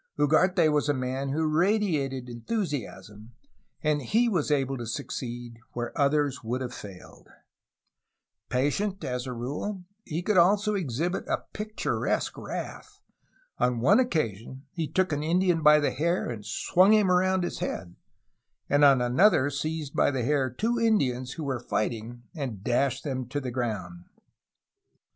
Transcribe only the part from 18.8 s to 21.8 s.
on another seized by the hair two Indians who were